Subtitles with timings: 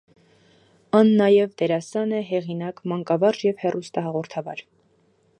[0.99, 4.65] Ան նաեւ դերասան է, հեղինակ, մանկավարժ եւ հեռուստահաղորդավար։